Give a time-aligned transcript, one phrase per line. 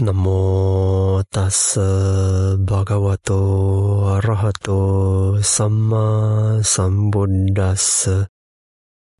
[0.00, 7.24] 南无大斯巴嘎瓦多阿拉哈多萨玛萨布
[7.54, 8.28] 达舍，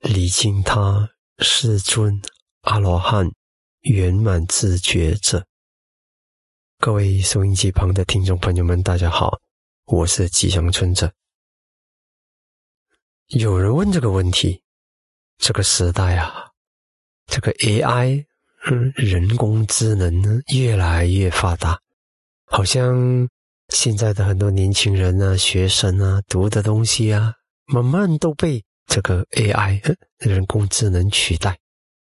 [0.00, 1.06] 礼敬他
[1.40, 2.18] 世尊
[2.62, 3.30] 阿罗汉
[3.82, 5.46] 圆满自觉者。
[6.78, 9.38] 各位收音机旁的听众朋友们，大家好，
[9.84, 11.12] 我是吉祥村者。
[13.26, 14.62] 有人问这个问题：
[15.36, 16.50] 这个时代啊，
[17.26, 18.24] 这个 AI。
[18.70, 21.76] 嗯，人工智能呢越来越发达，
[22.46, 23.28] 好像
[23.70, 27.32] 现在的很多年轻人啊、学生啊读的东西啊，
[27.66, 29.80] 慢慢都被这个 AI
[30.18, 31.58] 人工智能取代。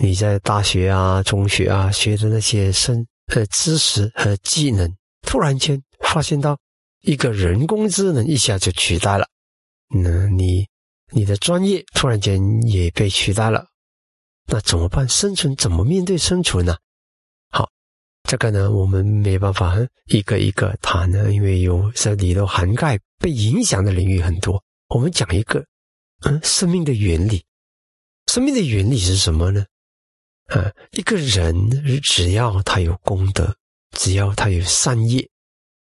[0.00, 6.58] 你在大学啊、中学啊学的那些生呃知识和技能，突然间发现到
[7.02, 9.28] 一个人工智能一下就取代了，
[9.94, 10.66] 那你
[11.12, 13.66] 你的专业突然间也被取代了。
[14.46, 15.08] 那怎么办？
[15.08, 16.76] 生存怎么面对生存呢？
[17.50, 17.70] 好，
[18.24, 24.62] 这个呢，我们没办法一个一个谈呢，因为有这里头涵盖被影响的领域很多。
[24.88, 25.64] 我们讲一个，
[26.22, 27.44] 嗯，生命的原理。
[28.26, 29.64] 生命的原理是什么呢？
[30.46, 31.54] 啊，一个人
[32.02, 33.56] 只要他有功德，
[33.96, 35.26] 只要他有善业，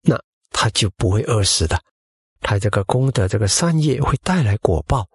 [0.02, 1.82] 那他就不会饿死的。
[2.42, 5.08] 他这个功德、这个善业会带来果报，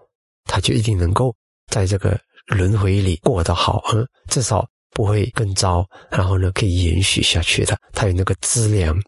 [0.45, 1.35] 他就一定能够
[1.73, 2.21] 在这个。
[2.49, 7.79] 轮回里过得好，嗯，至少不会更糟，然后呢，可以延续下去的。
[7.93, 9.01] 它有那个资粮。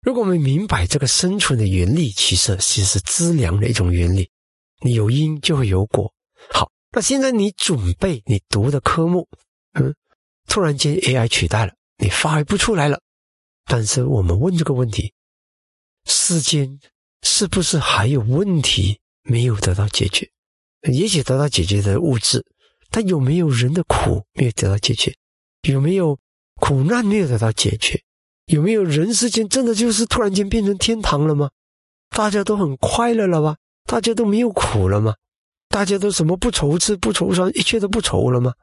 [0.00, 4.28] 如果我们明白这个生存的原理，其实其实是资粮的一种原理。
[4.80, 6.10] 你有因就会有果。
[6.50, 9.28] 好，那现在你准备你读的科目，
[9.74, 9.94] 嗯，
[10.48, 12.98] 突然间 AI 取代了，你发挥不出来了。
[13.66, 15.12] 但是我们问这个问题：
[16.06, 16.80] 世间
[17.22, 20.26] 是不是还有问题没有得到解决？
[20.82, 22.44] 也许得到解决的物质。
[22.90, 25.14] 但有没有人的苦没有得到解决？
[25.62, 26.18] 有没有
[26.54, 28.02] 苦难没有得到解决？
[28.46, 31.50] 有没有人世间真的就是突然间变成天堂了吗？
[32.08, 33.56] 大家都很快乐了吗？
[33.84, 35.14] 大家都没有苦了吗？
[35.68, 38.54] 大家都什么不愁吃不愁穿，一切都不愁了吗？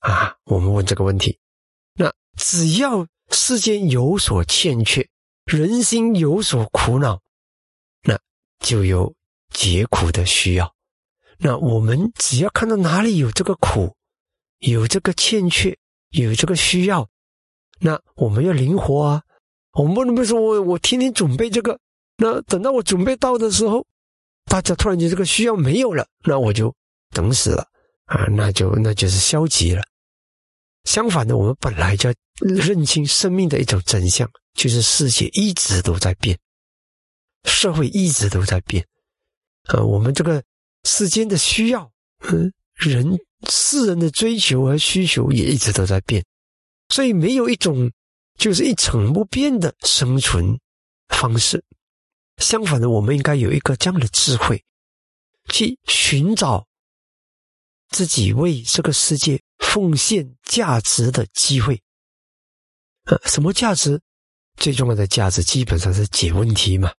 [0.00, 1.38] 啊，我们问这个问题，
[1.94, 5.08] 那只要世间有所欠缺，
[5.44, 7.20] 人心有所苦恼，
[8.02, 8.18] 那
[8.58, 9.14] 就有
[9.54, 10.74] 解苦的需要。
[11.40, 13.94] 那我们只要看到哪里有这个苦，
[14.58, 15.78] 有这个欠缺，
[16.10, 17.08] 有这个需要，
[17.78, 19.22] 那我们要灵活啊！
[19.74, 21.78] 我们不能不说我我天天准备这个，
[22.16, 23.86] 那等到我准备到的时候，
[24.46, 26.74] 大家突然间这个需要没有了，那我就
[27.10, 27.68] 等死了
[28.06, 28.26] 啊！
[28.32, 29.82] 那就那就是消极了。
[30.82, 36.36] 相反的，我们本来就要认清生命的一种真相，就是世界一直都在变，
[37.44, 38.84] 社会一直都在变
[39.68, 39.80] 啊！
[39.84, 40.42] 我们这个。
[40.90, 41.92] 世间的需要，
[42.30, 46.24] 嗯，人世人的追求和需求也一直都在变，
[46.88, 47.92] 所以没有一种
[48.38, 50.58] 就是一成不变的生存
[51.08, 51.62] 方式。
[52.38, 54.64] 相反的，我们应该有一个这样的智慧，
[55.50, 56.66] 去寻找
[57.90, 61.78] 自己为这个世界奉献价值的机会。
[63.04, 64.00] 呃，什么价值？
[64.56, 66.90] 最重要的价值基本上是解问题嘛，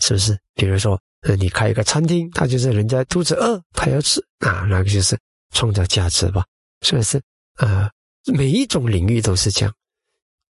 [0.00, 0.40] 是不是？
[0.54, 0.98] 比如说。
[1.24, 5.18] 呃，你开一个餐厅，他就是人家肚子饿，他要吃啊，那个就是
[5.52, 6.44] 创造价值吧。
[6.82, 7.20] 所以是
[7.56, 7.90] 呃，
[8.32, 9.74] 每一种领域都是这样。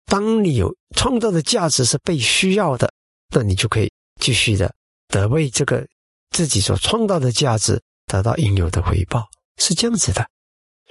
[0.05, 2.91] 当你有创造的价值是被需要的，
[3.29, 4.73] 那你就可以继续的
[5.07, 5.87] 得为这个
[6.31, 10.27] 自己所创造的价值得到应有的回报，是这样子的。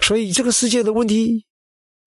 [0.00, 1.44] 所以这个世界的问题，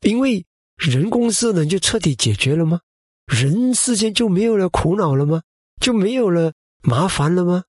[0.01, 0.45] 因为
[0.77, 2.79] 人工智能就彻底解决了吗？
[3.27, 5.41] 人世间就没有了苦恼了吗？
[5.81, 6.53] 就没有了？
[6.85, 7.63] 麻烦了吗？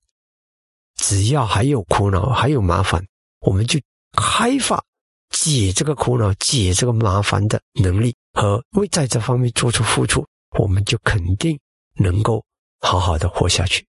[0.96, 3.04] 只要还有苦恼，还有麻烦，
[3.40, 3.80] 我们就
[4.12, 4.82] 开发
[5.30, 10.26] 解这个苦恼、解这个麻烦的能力和为在这方面做出付出，
[10.58, 11.58] 我们就肯定
[11.96, 12.44] 能够
[12.80, 13.86] 好好的活下去。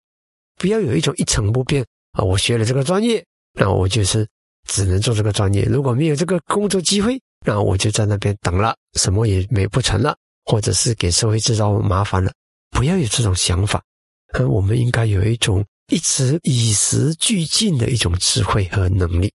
[0.56, 2.24] 不要有一种一成不变啊！
[2.24, 4.28] 我学了这个专业，那我就是
[4.68, 5.64] 只能做这个专业。
[5.64, 12.32] 如果没有这个工作机会，那我就在那边等了，什么也没不成了，或者是给社会制造麻烦了。
[12.72, 13.84] 不要有这种想法。
[14.34, 19.32] 嗯，我们应该有一种一直与时俱进的一种智慧和能力。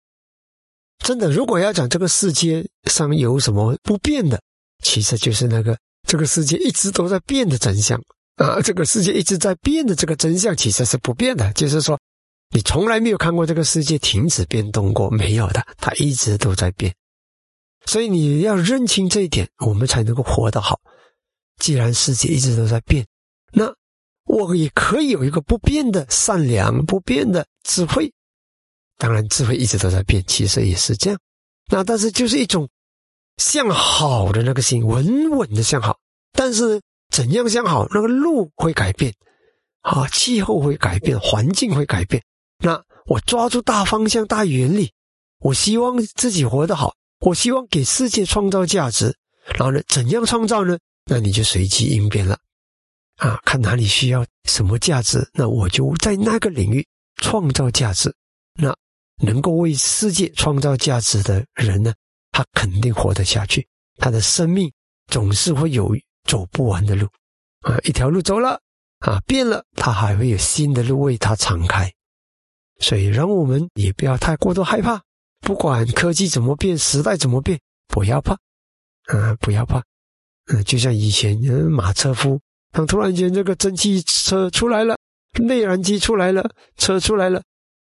[1.00, 4.42] 真的，如果要讲这个世界上有什么不变的，
[4.84, 5.78] 其实就是那个
[6.08, 8.02] 这个世界一直都在变的真相
[8.38, 8.60] 啊！
[8.62, 12.00] 这个世界一直在变的这个真相其实是不变的，就是说
[12.50, 16.92] 你从来没有看过这个世界停止变动过，没有的，它一直都在变。
[17.86, 20.80] 所以你要认清这一点，我们才能够活得好。
[21.60, 23.06] 既然世界一直都在变，
[23.54, 23.72] 那。
[24.38, 28.14] 我也可以有一个不变的善良、不变的智慧，
[28.98, 31.20] 当然智慧一直都在变，其实也是这样。
[31.70, 32.70] 那但是就是一种
[33.38, 35.98] 向好的那个心，稳稳的向好。
[36.32, 39.14] 但是怎样向好，那个路会改变，
[39.82, 42.24] 啊，气候会改变，环境会改变。
[42.60, 44.92] 那我抓住大方向、大原理，
[45.40, 49.16] 我希望自己活得好，我希望给世界创造价值。
[49.56, 50.78] 然后呢，怎样创造呢？
[51.10, 52.38] 那你就随机应变了，
[53.18, 56.86] 啊，看哪里需要什么价值，那我就在那个领域
[57.18, 58.14] 创造价值。
[58.54, 58.76] 那
[59.22, 61.94] 能够为世界创造价值的人呢，
[62.32, 63.68] 他肯定活得下去，
[63.98, 64.72] 他的生命
[65.08, 67.08] 总是会有走不完的路，
[67.62, 68.62] 啊，一条路走了，
[69.00, 71.92] 啊，变了，他还会有新的路为他敞开。
[72.80, 75.02] 所以，让我们也不要太过度害怕，
[75.42, 78.34] 不管科技怎么变，时代怎么变，不要怕，
[79.06, 79.84] 啊，不要怕，
[80.46, 81.36] 嗯，就像以前，
[81.72, 82.40] 马车夫，
[82.72, 84.98] 当突然间这个蒸汽车出来了，
[85.40, 87.42] 内燃机出来了，车出来了，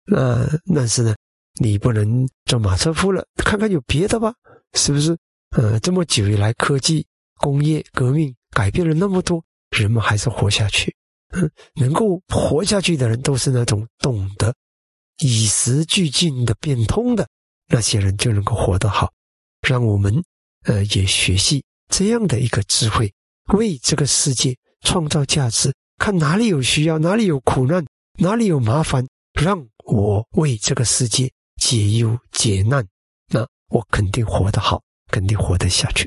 [0.06, 1.14] 那但是呢，
[1.60, 4.34] 你不能做马车夫了，看看有别的吧，
[4.74, 5.16] 是不是？
[5.56, 7.06] 嗯，这么久以来，科技
[7.36, 10.94] 工业革命改变了那么多，人们还是活下去，
[11.34, 14.54] 嗯，能够活下去的人都是那种懂得。
[15.22, 17.28] 与时俱进的变通的
[17.68, 19.12] 那些人就能够活得好，
[19.66, 20.24] 让我们
[20.64, 23.12] 呃也学习这样的一个智慧，
[23.52, 25.72] 为这个世界创造价值。
[25.98, 27.84] 看哪里有需要，哪里有苦难，
[28.18, 29.06] 哪里有麻烦，
[29.40, 31.30] 让我为这个世界
[31.60, 32.84] 解忧解难，
[33.28, 36.00] 那我肯定活得好，肯定活得下去。